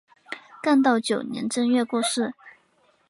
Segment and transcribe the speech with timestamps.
[0.63, 2.33] 干道九年正月过世。